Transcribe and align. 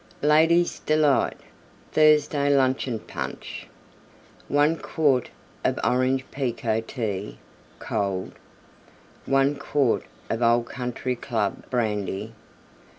LADIES' 0.23 0.79
DELIGHT 0.79 1.37
Thursday 1.91 2.49
Luncheon 2.49 2.97
Punch 2.97 3.67
1 4.47 4.77
quart 4.77 5.29
of 5.63 5.79
Orange 5.83 6.25
Pekoe 6.31 6.81
Tea 6.81 7.37
(cold). 7.77 8.31
1 9.27 9.55
quart 9.57 10.01
of 10.31 10.41
Old 10.41 10.65
Country 10.65 11.15
Club 11.15 11.69
Brandy. 11.69 12.33